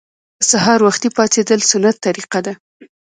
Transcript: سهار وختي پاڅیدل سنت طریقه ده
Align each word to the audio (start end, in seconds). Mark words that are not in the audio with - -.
سهار 0.49 0.79
وختي 0.87 1.09
پاڅیدل 1.15 1.59
سنت 1.71 1.95
طریقه 2.05 2.39
ده 2.45 2.53